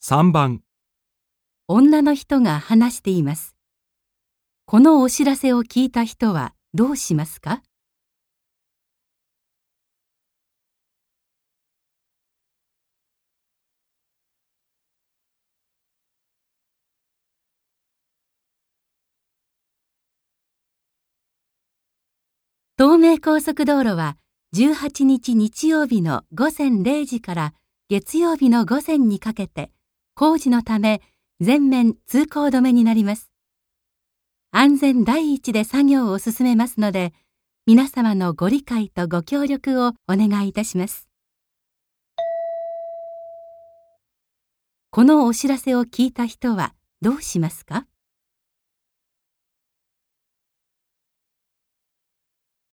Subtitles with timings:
[0.00, 0.62] 3番
[1.66, 3.56] 女の人が話しています。
[4.64, 7.62] このお知らせを聞いた人はどうしますか？
[22.78, 24.16] 東名高速道路は
[24.54, 27.54] 18日日曜日の午前0時から
[27.88, 29.72] 月曜日の午前にかけて
[30.18, 31.00] 工事のため
[31.40, 33.30] 全面通行止めになります。
[34.50, 37.12] 安全第一で作業を進めますので、
[37.66, 41.08] 皆様のご理解とご協力をお願いいたします。
[44.90, 47.86] このお知らせを聞いた人はどうしますか？